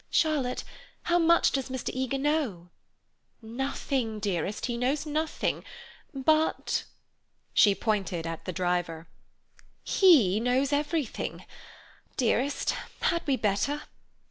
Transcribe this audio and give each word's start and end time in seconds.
"Charlotte, 0.09 0.63
how 1.03 1.19
much 1.19 1.51
does 1.51 1.69
Mr. 1.69 1.91
Eager 1.93 2.17
know?" 2.17 2.71
"Nothing, 3.39 4.19
dearest; 4.19 4.65
he 4.65 4.75
knows 4.75 5.05
nothing. 5.05 5.63
But—" 6.11 6.85
she 7.53 7.75
pointed 7.75 8.25
at 8.25 8.45
the 8.45 8.51
driver—"he 8.51 10.39
knows 10.39 10.73
everything. 10.73 11.45
Dearest, 12.17 12.71
had 13.01 13.21
we 13.27 13.35
better? 13.37 13.83